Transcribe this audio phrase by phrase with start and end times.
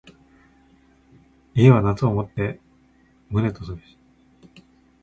[1.53, 2.59] 家は夏をもって
[3.29, 3.99] 旨とすべし。